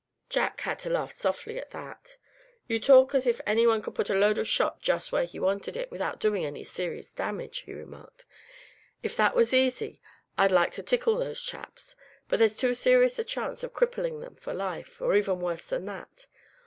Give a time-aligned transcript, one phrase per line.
[0.31, 2.17] Jack had to laugh softly at that.
[2.67, 5.37] "You talk as if any one could put a load of shot just where he
[5.39, 8.25] wanted it, without doing any serious damage," he remarked.
[9.03, 10.01] "If that was easy,
[10.39, 11.95] I'd like to tickle those chaps;
[12.27, 15.85] but there's too serious a chance of crippling them for life, or even worse than
[15.85, 16.25] that.